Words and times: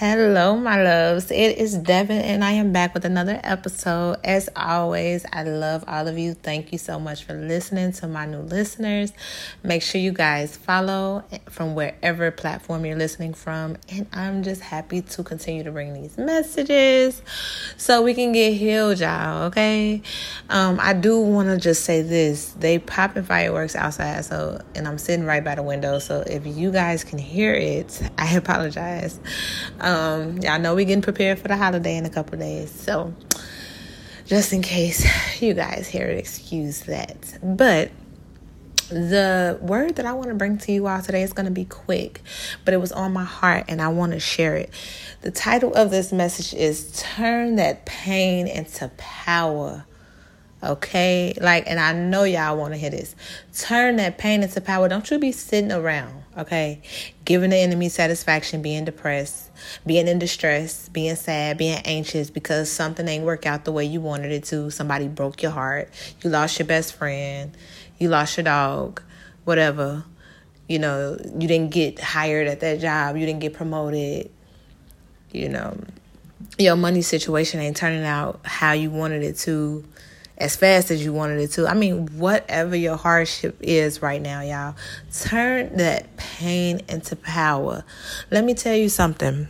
Hello, 0.00 0.56
my 0.56 0.80
loves. 0.80 1.32
It 1.32 1.58
is 1.58 1.76
Devin, 1.76 2.20
and 2.20 2.44
I 2.44 2.52
am 2.52 2.72
back 2.72 2.94
with 2.94 3.04
another 3.04 3.40
episode. 3.42 4.18
As 4.22 4.48
always, 4.54 5.26
I 5.32 5.42
love 5.42 5.82
all 5.88 6.06
of 6.06 6.16
you. 6.16 6.34
Thank 6.34 6.70
you 6.70 6.78
so 6.78 7.00
much 7.00 7.24
for 7.24 7.34
listening 7.34 7.90
to 7.94 8.06
my 8.06 8.24
new 8.24 8.38
listeners. 8.38 9.12
Make 9.64 9.82
sure 9.82 10.00
you 10.00 10.12
guys 10.12 10.56
follow 10.56 11.24
from 11.50 11.74
wherever 11.74 12.30
platform 12.30 12.84
you're 12.84 12.96
listening 12.96 13.34
from. 13.34 13.76
And 13.88 14.06
I'm 14.12 14.44
just 14.44 14.60
happy 14.60 15.02
to 15.02 15.24
continue 15.24 15.64
to 15.64 15.72
bring 15.72 15.92
these 15.94 16.16
messages 16.16 17.20
so 17.76 18.00
we 18.00 18.14
can 18.14 18.30
get 18.30 18.52
healed, 18.52 19.00
y'all. 19.00 19.46
Okay. 19.46 20.00
Um, 20.48 20.78
I 20.80 20.92
do 20.92 21.20
want 21.20 21.48
to 21.48 21.58
just 21.58 21.84
say 21.84 22.02
this 22.02 22.52
they 22.52 22.78
popping 22.78 23.24
fireworks 23.24 23.74
outside, 23.74 24.24
so 24.24 24.62
and 24.76 24.86
I'm 24.86 24.98
sitting 24.98 25.26
right 25.26 25.42
by 25.42 25.56
the 25.56 25.64
window. 25.64 25.98
So 25.98 26.20
if 26.24 26.46
you 26.46 26.70
guys 26.70 27.02
can 27.02 27.18
hear 27.18 27.52
it, 27.52 28.00
I 28.16 28.34
apologize. 28.36 29.18
Um, 29.88 30.36
y'all 30.40 30.58
know 30.58 30.74
we're 30.74 30.84
getting 30.84 31.00
prepared 31.00 31.38
for 31.38 31.48
the 31.48 31.56
holiday 31.56 31.96
in 31.96 32.04
a 32.04 32.10
couple 32.10 32.36
days, 32.38 32.70
so 32.70 33.14
just 34.26 34.52
in 34.52 34.60
case 34.60 35.40
you 35.40 35.54
guys 35.54 35.88
hear 35.88 36.06
it, 36.08 36.18
excuse 36.18 36.80
that. 36.82 37.38
But 37.42 37.90
the 38.90 39.58
word 39.62 39.96
that 39.96 40.04
I 40.04 40.12
want 40.12 40.28
to 40.28 40.34
bring 40.34 40.58
to 40.58 40.72
you 40.72 40.86
all 40.86 41.00
today 41.00 41.22
is 41.22 41.32
going 41.32 41.46
to 41.46 41.52
be 41.52 41.64
quick, 41.64 42.20
but 42.66 42.74
it 42.74 42.76
was 42.76 42.92
on 42.92 43.14
my 43.14 43.24
heart 43.24 43.64
and 43.68 43.80
I 43.80 43.88
want 43.88 44.12
to 44.12 44.20
share 44.20 44.56
it. 44.56 44.70
The 45.22 45.30
title 45.30 45.72
of 45.72 45.90
this 45.90 46.12
message 46.12 46.52
is 46.52 46.92
Turn 46.92 47.56
That 47.56 47.86
Pain 47.86 48.46
into 48.46 48.90
Power. 48.98 49.86
Okay, 50.62 51.32
like, 51.40 51.64
and 51.66 51.80
I 51.80 51.94
know 51.94 52.24
y'all 52.24 52.58
want 52.58 52.74
to 52.74 52.78
hear 52.78 52.90
this. 52.90 53.16
Turn 53.56 53.96
that 53.96 54.18
pain 54.18 54.42
into 54.42 54.60
power. 54.60 54.88
Don't 54.88 55.08
you 55.10 55.18
be 55.18 55.32
sitting 55.32 55.72
around, 55.72 56.24
okay, 56.36 56.82
giving 57.24 57.50
the 57.50 57.56
enemy 57.56 57.88
satisfaction, 57.88 58.60
being 58.60 58.84
depressed, 58.84 59.47
being 59.86 60.08
in 60.08 60.18
distress, 60.18 60.88
being 60.88 61.16
sad, 61.16 61.58
being 61.58 61.80
anxious 61.84 62.30
because 62.30 62.70
something 62.70 63.06
ain't 63.08 63.24
work 63.24 63.46
out 63.46 63.64
the 63.64 63.72
way 63.72 63.84
you 63.84 64.00
wanted 64.00 64.32
it 64.32 64.44
to. 64.44 64.70
Somebody 64.70 65.08
broke 65.08 65.42
your 65.42 65.52
heart. 65.52 65.90
You 66.22 66.30
lost 66.30 66.58
your 66.58 66.66
best 66.66 66.94
friend. 66.94 67.56
You 67.98 68.08
lost 68.08 68.36
your 68.36 68.44
dog. 68.44 69.02
Whatever. 69.44 70.04
You 70.68 70.78
know, 70.78 71.16
you 71.38 71.48
didn't 71.48 71.70
get 71.70 72.00
hired 72.00 72.48
at 72.48 72.60
that 72.60 72.80
job. 72.80 73.16
You 73.16 73.26
didn't 73.26 73.40
get 73.40 73.54
promoted. 73.54 74.30
You 75.32 75.48
know, 75.48 75.78
your 76.58 76.76
money 76.76 77.02
situation 77.02 77.60
ain't 77.60 77.76
turning 77.76 78.04
out 78.04 78.40
how 78.44 78.72
you 78.72 78.90
wanted 78.90 79.22
it 79.22 79.36
to 79.38 79.84
as 80.38 80.54
fast 80.54 80.90
as 80.90 81.04
you 81.04 81.12
wanted 81.12 81.40
it 81.40 81.48
to. 81.48 81.66
I 81.66 81.74
mean, 81.74 82.06
whatever 82.16 82.76
your 82.76 82.96
hardship 82.96 83.56
is 83.60 84.00
right 84.00 84.22
now, 84.22 84.40
y'all, 84.40 84.76
turn 85.12 85.76
that 85.76 86.16
pain 86.16 86.80
into 86.88 87.16
power. 87.16 87.84
Let 88.30 88.44
me 88.44 88.54
tell 88.54 88.76
you 88.76 88.88
something. 88.88 89.48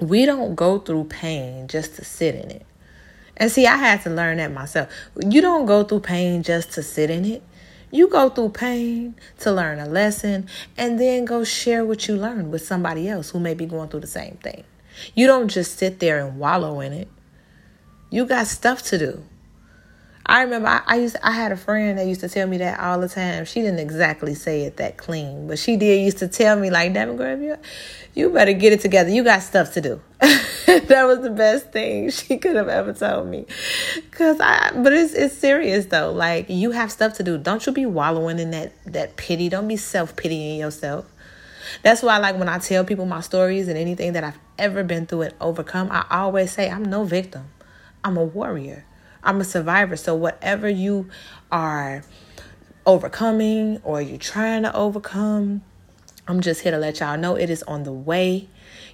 We 0.00 0.24
don't 0.24 0.54
go 0.54 0.78
through 0.78 1.04
pain 1.04 1.66
just 1.68 1.96
to 1.96 2.04
sit 2.04 2.36
in 2.36 2.50
it. 2.50 2.66
And 3.36 3.50
see, 3.50 3.66
I 3.66 3.76
had 3.76 4.02
to 4.02 4.10
learn 4.10 4.36
that 4.36 4.52
myself. 4.52 4.88
You 5.20 5.40
don't 5.40 5.66
go 5.66 5.82
through 5.82 6.00
pain 6.00 6.44
just 6.44 6.72
to 6.72 6.82
sit 6.82 7.10
in 7.10 7.24
it. 7.24 7.42
You 7.90 8.08
go 8.08 8.28
through 8.28 8.50
pain 8.50 9.16
to 9.40 9.52
learn 9.52 9.78
a 9.80 9.86
lesson 9.86 10.48
and 10.76 10.98
then 10.98 11.24
go 11.24 11.42
share 11.44 11.84
what 11.84 12.06
you 12.06 12.16
learned 12.16 12.52
with 12.52 12.64
somebody 12.64 13.08
else 13.08 13.30
who 13.30 13.40
may 13.40 13.54
be 13.54 13.66
going 13.66 13.88
through 13.88 14.00
the 14.00 14.06
same 14.06 14.36
thing. 14.42 14.64
You 15.14 15.26
don't 15.26 15.48
just 15.48 15.78
sit 15.78 15.98
there 15.98 16.24
and 16.24 16.38
wallow 16.38 16.80
in 16.80 16.92
it. 16.92 17.08
You 18.10 18.26
got 18.26 18.46
stuff 18.46 18.82
to 18.84 18.98
do. 18.98 19.24
I 20.34 20.42
remember 20.42 20.66
I, 20.66 20.82
I, 20.84 20.96
used 20.96 21.16
I 21.22 21.30
had 21.30 21.52
a 21.52 21.56
friend 21.56 21.96
that 21.96 22.08
used 22.08 22.22
to 22.22 22.28
tell 22.28 22.48
me 22.48 22.58
that 22.58 22.80
all 22.80 22.98
the 22.98 23.08
time. 23.08 23.44
She 23.44 23.62
didn't 23.62 23.78
exactly 23.78 24.34
say 24.34 24.62
it 24.62 24.78
that 24.78 24.96
clean, 24.96 25.46
but 25.46 25.60
she 25.60 25.76
did 25.76 26.02
used 26.02 26.18
to 26.18 26.26
tell 26.26 26.58
me 26.58 26.70
like, 26.70 26.92
"Devin 26.92 27.16
Graham, 27.16 27.40
you, 27.40 27.56
you 28.14 28.30
better 28.30 28.52
get 28.52 28.72
it 28.72 28.80
together. 28.80 29.10
You 29.10 29.22
got 29.22 29.44
stuff 29.44 29.74
to 29.74 29.80
do." 29.80 30.00
that 30.18 31.04
was 31.06 31.20
the 31.20 31.30
best 31.30 31.70
thing 31.70 32.10
she 32.10 32.36
could 32.36 32.56
have 32.56 32.66
ever 32.66 32.92
told 32.92 33.28
me. 33.28 33.46
Cause 34.10 34.40
I, 34.40 34.72
but 34.74 34.92
it's 34.92 35.14
it's 35.14 35.36
serious 35.36 35.86
though. 35.86 36.10
Like 36.10 36.46
you 36.48 36.72
have 36.72 36.90
stuff 36.90 37.14
to 37.18 37.22
do. 37.22 37.38
Don't 37.38 37.64
you 37.64 37.70
be 37.70 37.86
wallowing 37.86 38.40
in 38.40 38.50
that 38.50 38.72
that 38.86 39.16
pity. 39.16 39.48
Don't 39.48 39.68
be 39.68 39.76
self 39.76 40.16
pitying 40.16 40.58
yourself. 40.58 41.06
That's 41.84 42.02
why, 42.02 42.18
like 42.18 42.36
when 42.36 42.48
I 42.48 42.58
tell 42.58 42.84
people 42.84 43.06
my 43.06 43.20
stories 43.20 43.68
and 43.68 43.78
anything 43.78 44.14
that 44.14 44.24
I've 44.24 44.38
ever 44.58 44.82
been 44.82 45.06
through 45.06 45.22
and 45.22 45.34
overcome, 45.40 45.92
I 45.92 46.04
always 46.10 46.50
say 46.50 46.68
I'm 46.68 46.84
no 46.84 47.04
victim. 47.04 47.44
I'm 48.02 48.16
a 48.16 48.24
warrior. 48.24 48.84
I'm 49.24 49.40
a 49.40 49.44
survivor. 49.44 49.96
So 49.96 50.14
whatever 50.14 50.68
you 50.68 51.08
are 51.50 52.04
overcoming 52.86 53.80
or 53.82 54.00
you're 54.00 54.18
trying 54.18 54.62
to 54.62 54.74
overcome, 54.76 55.62
I'm 56.28 56.40
just 56.40 56.60
here 56.60 56.72
to 56.72 56.78
let 56.78 57.00
y'all 57.00 57.18
know 57.18 57.34
it 57.34 57.50
is 57.50 57.62
on 57.64 57.82
the 57.82 57.92
way. 57.92 58.48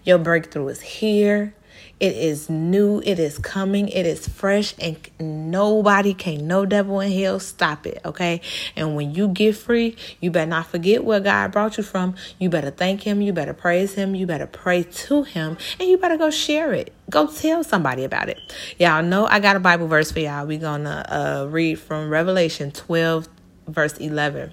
Your 0.05 0.19
breakthrough 0.19 0.69
is 0.69 0.81
here. 0.81 1.55
It 2.01 2.17
is 2.17 2.49
new. 2.49 3.03
It 3.05 3.19
is 3.19 3.39
coming. 3.39 3.89
It 3.89 4.07
is 4.07 4.27
fresh. 4.27 4.75
And 4.79 4.97
nobody 5.19 6.15
can, 6.15 6.47
no 6.47 6.65
devil 6.65 7.01
in 7.01 7.13
hell, 7.13 7.39
stop 7.39 7.87
it. 7.87 8.01
Okay. 8.05 8.41
And 8.75 8.97
when 8.97 9.15
you 9.15 9.29
get 9.29 9.57
free, 9.57 9.97
you 10.21 10.31
better 10.31 10.49
not 10.49 10.67
forget 10.67 11.05
where 11.05 11.21
God 11.21 11.53
brought 11.53 11.77
you 11.77 11.83
from. 11.83 12.15
You 12.39 12.49
better 12.49 12.71
thank 12.71 13.03
Him. 13.03 13.21
You 13.21 13.33
better 13.33 13.55
praise 13.55 13.95
Him. 13.95 14.15
You 14.15 14.27
better 14.27 14.47
pray 14.47 14.85
to 14.85 15.23
Him. 15.25 15.59
And 15.79 15.89
you 15.89 15.99
better 15.99 16.17
go 16.17 16.31
share 16.31 16.73
it. 16.73 16.93
Go 17.11 17.27
tell 17.27 17.65
somebody 17.65 18.05
about 18.05 18.29
it. 18.29 18.39
Y'all 18.79 19.03
know 19.03 19.27
I 19.27 19.41
got 19.41 19.57
a 19.57 19.61
Bible 19.61 19.89
verse 19.89 20.11
for 20.11 20.21
y'all. 20.21 20.47
Going 20.47 20.85
to 20.85 21.17
uh, 21.17 21.47
read 21.47 21.79
from 21.79 22.11
Revelation 22.11 22.71
12, 22.71 23.29
verse 23.69 23.97
11. 23.97 24.53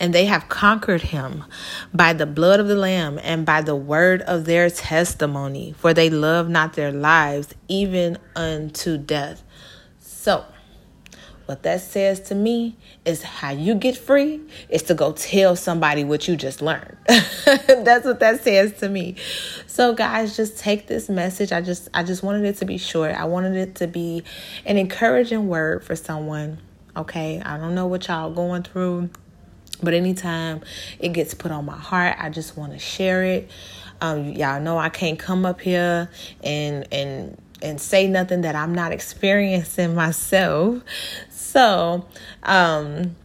And 0.00 0.14
they 0.14 0.26
have 0.26 0.48
conquered 0.48 1.02
him 1.02 1.44
by 1.92 2.12
the 2.12 2.26
blood 2.26 2.60
of 2.60 2.68
the 2.68 2.76
Lamb 2.76 3.18
and 3.22 3.44
by 3.44 3.62
the 3.62 3.76
word 3.76 4.22
of 4.22 4.44
their 4.44 4.70
testimony, 4.70 5.74
for 5.78 5.92
they 5.92 6.08
love 6.10 6.48
not 6.48 6.74
their 6.74 6.92
lives 6.92 7.54
even 7.66 8.18
unto 8.36 8.96
death. 8.96 9.42
So, 9.98 10.44
what 11.48 11.62
that 11.62 11.80
says 11.80 12.20
to 12.28 12.34
me 12.34 12.76
is 13.06 13.22
how 13.22 13.52
you 13.52 13.74
get 13.74 13.96
free 13.96 14.38
is 14.68 14.82
to 14.82 14.94
go 14.94 15.12
tell 15.12 15.56
somebody 15.56 16.04
what 16.04 16.28
you 16.28 16.36
just 16.36 16.60
learned. 16.60 16.98
That's 17.06 18.04
what 18.04 18.20
that 18.20 18.44
says 18.44 18.74
to 18.80 18.88
me. 18.90 19.16
So 19.66 19.94
guys, 19.94 20.36
just 20.36 20.58
take 20.58 20.88
this 20.88 21.08
message. 21.08 21.50
I 21.50 21.62
just 21.62 21.88
I 21.94 22.02
just 22.02 22.22
wanted 22.22 22.44
it 22.44 22.58
to 22.58 22.66
be 22.66 22.76
short. 22.76 23.12
I 23.12 23.24
wanted 23.24 23.56
it 23.56 23.76
to 23.76 23.86
be 23.86 24.24
an 24.66 24.76
encouraging 24.76 25.48
word 25.48 25.82
for 25.82 25.96
someone. 25.96 26.58
Okay? 26.94 27.40
I 27.42 27.56
don't 27.56 27.74
know 27.74 27.86
what 27.86 28.08
y'all 28.08 28.30
going 28.30 28.62
through. 28.62 29.08
But 29.82 29.94
anytime 29.94 30.62
it 30.98 31.12
gets 31.12 31.34
put 31.34 31.50
on 31.50 31.64
my 31.64 31.76
heart, 31.76 32.16
I 32.18 32.30
just 32.30 32.56
want 32.56 32.72
to 32.72 32.78
share 32.78 33.24
it. 33.24 33.50
Um, 34.00 34.32
y'all 34.32 34.60
know 34.60 34.78
I 34.78 34.88
can't 34.88 35.18
come 35.18 35.44
up 35.44 35.60
here 35.60 36.08
and 36.42 36.86
and 36.92 37.40
and 37.60 37.80
say 37.80 38.06
nothing 38.06 38.42
that 38.42 38.54
I'm 38.54 38.74
not 38.74 38.92
experiencing 38.92 39.94
myself. 39.94 40.82
So, 41.30 42.06
um, 42.44 43.16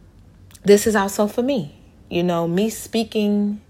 this 0.64 0.86
is 0.86 0.96
also 0.96 1.26
for 1.26 1.42
me. 1.42 1.76
You 2.10 2.22
know, 2.22 2.48
me 2.48 2.70
speaking 2.70 3.60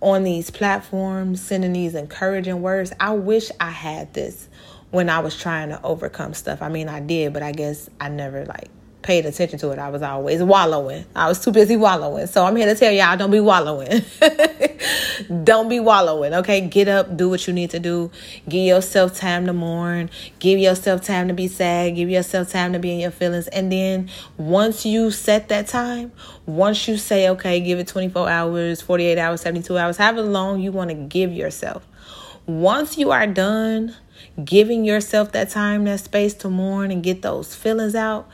on 0.00 0.22
these 0.22 0.50
platforms, 0.50 1.40
sending 1.40 1.72
these 1.72 1.94
encouraging 1.94 2.60
words. 2.60 2.92
I 3.00 3.12
wish 3.12 3.50
I 3.58 3.70
had 3.70 4.12
this 4.12 4.48
when 4.90 5.08
I 5.08 5.20
was 5.20 5.36
trying 5.36 5.70
to 5.70 5.82
overcome 5.82 6.34
stuff. 6.34 6.62
I 6.62 6.68
mean, 6.68 6.88
I 6.88 7.00
did, 7.00 7.32
but 7.32 7.42
I 7.42 7.52
guess 7.52 7.88
I 8.00 8.10
never 8.10 8.44
like 8.44 8.68
paid 9.04 9.26
attention 9.26 9.58
to 9.60 9.70
it. 9.70 9.78
I 9.78 9.90
was 9.90 10.02
always 10.02 10.42
wallowing. 10.42 11.04
I 11.14 11.28
was 11.28 11.38
too 11.38 11.52
busy 11.52 11.76
wallowing. 11.76 12.26
So 12.26 12.44
I'm 12.44 12.56
here 12.56 12.66
to 12.66 12.74
tell 12.74 12.90
y'all 12.90 13.16
don't 13.16 13.30
be 13.30 13.38
wallowing. 13.38 14.02
don't 15.44 15.68
be 15.68 15.78
wallowing. 15.78 16.34
Okay. 16.34 16.62
Get 16.62 16.88
up, 16.88 17.16
do 17.16 17.28
what 17.28 17.46
you 17.46 17.52
need 17.52 17.70
to 17.70 17.78
do. 17.78 18.10
Give 18.48 18.66
yourself 18.66 19.14
time 19.14 19.46
to 19.46 19.52
mourn. 19.52 20.10
Give 20.38 20.58
yourself 20.58 21.02
time 21.02 21.28
to 21.28 21.34
be 21.34 21.46
sad. 21.46 21.94
Give 21.94 22.08
yourself 22.08 22.50
time 22.50 22.72
to 22.72 22.78
be 22.78 22.92
in 22.92 22.98
your 22.98 23.10
feelings. 23.10 23.46
And 23.48 23.70
then 23.70 24.08
once 24.38 24.86
you 24.86 25.10
set 25.10 25.48
that 25.50 25.68
time, 25.68 26.10
once 26.46 26.88
you 26.88 26.96
say, 26.96 27.28
okay, 27.28 27.60
give 27.60 27.78
it 27.78 27.86
24 27.86 28.28
hours, 28.28 28.80
48 28.80 29.18
hours, 29.18 29.42
72 29.42 29.78
hours, 29.78 29.98
however 29.98 30.22
long 30.22 30.60
you 30.60 30.72
want 30.72 30.88
to 30.88 30.96
give 30.96 31.32
yourself. 31.32 31.86
Once 32.46 32.98
you 32.98 33.10
are 33.10 33.26
done 33.26 33.94
giving 34.42 34.84
yourself 34.84 35.32
that 35.32 35.50
time, 35.50 35.84
that 35.84 36.00
space 36.00 36.34
to 36.34 36.48
mourn 36.48 36.90
and 36.90 37.02
get 37.02 37.22
those 37.22 37.54
feelings 37.54 37.94
out, 37.94 38.28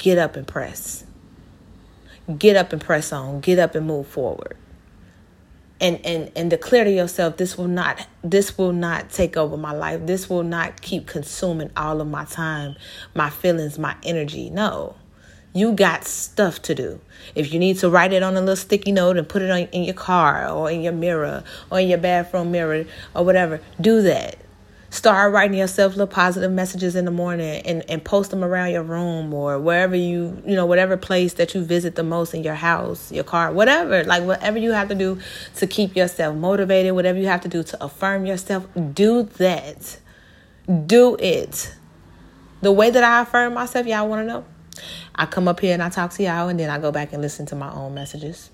get 0.00 0.18
up 0.18 0.34
and 0.34 0.48
press. 0.48 1.04
Get 2.38 2.56
up 2.56 2.72
and 2.72 2.80
press 2.80 3.12
on. 3.12 3.40
Get 3.40 3.60
up 3.60 3.76
and 3.76 3.86
move 3.86 4.08
forward. 4.08 4.56
And 5.80 6.04
and 6.04 6.30
and 6.34 6.50
declare 6.50 6.84
to 6.84 6.90
yourself 6.90 7.36
this 7.36 7.56
will 7.56 7.68
not 7.68 8.06
this 8.22 8.58
will 8.58 8.72
not 8.72 9.10
take 9.10 9.36
over 9.36 9.56
my 9.56 9.72
life. 9.72 10.06
This 10.06 10.28
will 10.28 10.42
not 10.42 10.82
keep 10.82 11.06
consuming 11.06 11.70
all 11.76 12.00
of 12.00 12.08
my 12.08 12.24
time, 12.24 12.76
my 13.14 13.30
feelings, 13.30 13.78
my 13.78 13.94
energy. 14.02 14.50
No. 14.50 14.96
You 15.52 15.72
got 15.72 16.04
stuff 16.04 16.62
to 16.62 16.76
do. 16.76 17.00
If 17.34 17.52
you 17.52 17.58
need 17.58 17.78
to 17.78 17.90
write 17.90 18.12
it 18.12 18.22
on 18.22 18.36
a 18.36 18.40
little 18.40 18.54
sticky 18.54 18.92
note 18.92 19.16
and 19.16 19.28
put 19.28 19.42
it 19.42 19.50
on, 19.50 19.58
in 19.72 19.82
your 19.82 19.94
car 19.94 20.48
or 20.48 20.70
in 20.70 20.80
your 20.80 20.92
mirror 20.92 21.42
or 21.70 21.80
in 21.80 21.88
your 21.88 21.98
bathroom 21.98 22.52
mirror 22.52 22.84
or 23.16 23.24
whatever, 23.24 23.60
do 23.80 24.00
that. 24.02 24.36
Start 24.92 25.32
writing 25.32 25.56
yourself 25.56 25.92
little 25.92 26.08
positive 26.08 26.50
messages 26.50 26.96
in 26.96 27.04
the 27.04 27.12
morning 27.12 27.62
and, 27.64 27.88
and 27.88 28.04
post 28.04 28.32
them 28.32 28.42
around 28.42 28.72
your 28.72 28.82
room 28.82 29.32
or 29.32 29.56
wherever 29.56 29.94
you, 29.94 30.42
you 30.44 30.56
know, 30.56 30.66
whatever 30.66 30.96
place 30.96 31.34
that 31.34 31.54
you 31.54 31.62
visit 31.62 31.94
the 31.94 32.02
most 32.02 32.34
in 32.34 32.42
your 32.42 32.56
house, 32.56 33.12
your 33.12 33.22
car, 33.22 33.52
whatever. 33.52 34.02
Like 34.02 34.24
whatever 34.24 34.58
you 34.58 34.72
have 34.72 34.88
to 34.88 34.96
do 34.96 35.20
to 35.56 35.66
keep 35.68 35.94
yourself 35.94 36.34
motivated, 36.34 36.92
whatever 36.94 37.20
you 37.20 37.28
have 37.28 37.40
to 37.42 37.48
do 37.48 37.62
to 37.62 37.84
affirm 37.84 38.26
yourself, 38.26 38.66
do 38.92 39.22
that. 39.38 40.00
Do 40.86 41.16
it. 41.20 41.72
The 42.60 42.72
way 42.72 42.90
that 42.90 43.04
I 43.04 43.22
affirm 43.22 43.54
myself, 43.54 43.86
y'all 43.86 44.08
want 44.08 44.22
to 44.22 44.26
know? 44.26 44.44
I 45.14 45.26
come 45.26 45.46
up 45.46 45.60
here 45.60 45.72
and 45.72 45.82
I 45.82 45.88
talk 45.88 46.10
to 46.14 46.22
y'all 46.24 46.48
and 46.48 46.58
then 46.58 46.68
I 46.68 46.78
go 46.78 46.90
back 46.90 47.12
and 47.12 47.22
listen 47.22 47.46
to 47.46 47.54
my 47.54 47.72
own 47.72 47.94
messages 47.94 48.50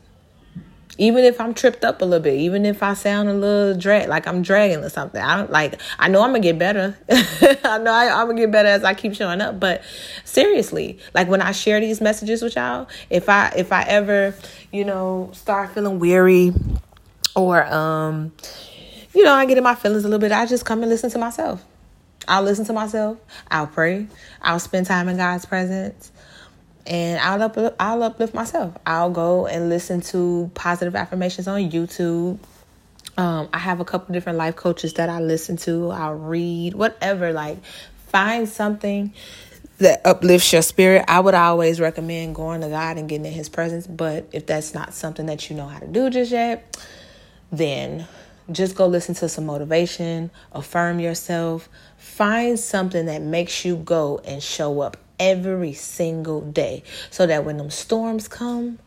even 0.99 1.25
if 1.25 1.41
I'm 1.41 1.53
tripped 1.53 1.85
up 1.85 2.01
a 2.01 2.05
little 2.05 2.23
bit, 2.23 2.35
even 2.35 2.65
if 2.65 2.83
I 2.83 2.95
sound 2.95 3.29
a 3.29 3.35
little 3.35 3.79
drag, 3.79 4.09
like 4.09 4.27
I'm 4.27 4.43
dragging 4.43 4.79
or 4.79 4.89
something, 4.89 5.21
I 5.21 5.37
don't 5.37 5.51
like. 5.51 5.81
I 5.99 6.09
know 6.09 6.23
I'm 6.23 6.31
gonna 6.31 6.41
get 6.41 6.59
better. 6.59 6.97
I 7.11 7.79
know 7.79 7.93
I, 7.93 8.21
am 8.21 8.29
gonna 8.29 8.41
get 8.41 8.51
better 8.51 8.69
as 8.69 8.85
I 8.85 8.95
keep 8.95 9.15
showing 9.15 9.41
up. 9.41 9.61
But 9.61 9.83
seriously, 10.25 10.99
like 11.15 11.29
when 11.29 11.43
I 11.43 11.53
share 11.53 11.81
these 11.81 12.01
messages 12.01 12.43
with 12.43 12.57
y'all, 12.57 12.89
if 13.11 13.29
I 13.29 13.53
if 13.57 13.73
I 13.73 13.83
ever, 13.83 14.35
you 14.73 14.85
know, 14.85 15.31
start 15.33 15.75
feeling 15.75 15.99
weary, 15.99 16.53
or 17.35 17.67
um, 17.73 18.33
you 19.15 19.25
know, 19.25 19.35
I 19.35 19.45
get 19.47 19.59
in 19.59 19.65
my 19.65 19.75
feelings 19.75 20.05
a 20.05 20.09
little 20.09 20.21
bit, 20.21 20.33
I 20.33 20.47
just 20.47 20.65
come 20.65 20.83
and 20.83 20.91
listen 20.91 21.11
to 21.11 21.19
myself. 21.19 21.63
I'll 22.29 22.43
listen 22.43 22.65
to 22.65 22.73
myself. 22.73 23.19
I'll 23.51 23.69
pray. 23.69 24.07
I'll 24.43 24.59
spend 24.59 24.87
time 24.87 25.09
in 25.09 25.17
God's 25.17 25.45
presence 25.45 26.11
and 26.87 27.21
I'll 27.21 27.43
uplift, 27.43 27.77
I'll 27.81 28.03
uplift 28.03 28.35
myself. 28.35 28.75
I'll 28.87 29.11
go 29.11 29.47
and 29.47 29.69
listen 29.69 30.01
to 30.03 30.51
positive 30.55 30.95
affirmations 30.95 31.49
on 31.49 31.71
YouTube. 31.71 32.39
Um, 33.19 33.49
I 33.53 33.59
have 33.59 33.81
a 33.81 33.85
couple 33.85 34.13
different 34.13 34.39
life 34.39 34.57
coaches 34.57 34.95
that 34.95 35.09
I 35.09 35.21
listen 35.21 35.57
to. 35.59 35.91
I'll 35.91 36.15
read 36.15 36.75
whatever. 36.75 37.33
Like, 37.33 37.59
find 38.09 38.49
something 38.49 39.13
that 39.79 40.03
uplifts 40.05 40.53
your 40.53 40.63
spirit. 40.63 41.05
I 41.09 41.21
would 41.21 41.35
always 41.35 41.81
recommend 41.81 42.35
going 42.35 42.61
to 42.61 42.69
God 42.69 42.99
and 42.99 43.09
getting 43.09 43.27
in 43.27 43.33
His 43.33 43.49
presence. 43.49 43.87
But 43.87 44.29
if 44.33 44.47
that's 44.47 44.75
not 44.75 44.95
something 44.95 45.27
that 45.27 45.51
you 45.51 45.57
know 45.57 45.67
how 45.67 45.79
to 45.79 45.87
do 45.87 46.11
just 46.11 46.31
yet, 46.33 46.79
then 47.51 48.07
just 48.51 48.77
go 48.77 48.87
listen 48.87 49.15
to 49.17 49.29
some 49.29 49.47
motivation, 49.47 50.31
affirm 50.53 51.01
yourself, 51.01 51.69
find 51.97 52.59
something 52.59 53.07
that 53.07 53.23
makes 53.23 53.65
you 53.65 53.77
go 53.77 54.21
and 54.25 54.43
show 54.43 54.81
up 54.81 54.97
every 55.19 55.73
single 55.73 56.41
day 56.41 56.83
so 57.11 57.27
that 57.27 57.45
when 57.45 57.57
them 57.57 57.71
storms 57.71 58.29
come, 58.29 58.79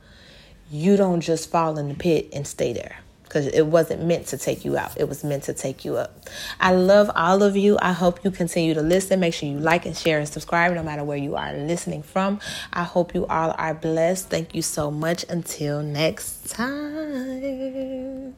you 0.71 0.97
don't 0.97 1.21
just 1.21 1.49
fall 1.49 1.77
in 1.77 1.89
the 1.89 1.95
pit 1.95 2.29
and 2.33 2.45
stay 2.45 2.73
there 2.73 2.97
because 3.29 3.45
it 3.45 3.67
wasn't 3.67 4.03
meant 4.03 4.25
to 4.27 4.37
take 4.37 4.65
you 4.65 4.75
out. 4.75 4.97
It 4.97 5.07
was 5.07 5.23
meant 5.23 5.43
to 5.43 5.53
take 5.53 5.85
you 5.85 5.97
up. 5.97 6.19
I 6.59 6.73
love 6.73 7.11
all 7.15 7.43
of 7.43 7.55
you. 7.55 7.77
I 7.81 7.91
hope 7.93 8.23
you 8.23 8.31
continue 8.31 8.73
to 8.73 8.81
listen. 8.81 9.19
Make 9.19 9.35
sure 9.35 9.47
you 9.47 9.59
like 9.59 9.85
and 9.85 9.95
share 9.95 10.17
and 10.17 10.27
subscribe 10.27 10.73
no 10.73 10.81
matter 10.81 11.03
where 11.03 11.17
you 11.17 11.35
are 11.35 11.53
listening 11.53 12.01
from. 12.01 12.39
I 12.73 12.83
hope 12.83 13.13
you 13.13 13.27
all 13.27 13.53
are 13.57 13.75
blessed. 13.75 14.29
Thank 14.29 14.55
you 14.55 14.63
so 14.63 14.89
much. 14.89 15.25
Until 15.29 15.83
next 15.83 16.49
time. 16.49 18.35